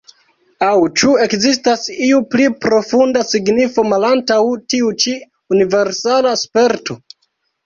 Aŭ 0.67 0.77
ĉu 1.01 1.11
ekzistas 1.25 1.83
iu 2.07 2.21
pli 2.31 2.47
profunda 2.67 3.21
signifo 3.33 3.85
malantaŭ 3.91 4.39
tiu 4.75 4.91
ĉi 5.05 5.15
universala 5.57 6.35
sperto? 6.47 6.99